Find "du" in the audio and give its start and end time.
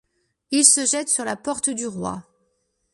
1.69-1.85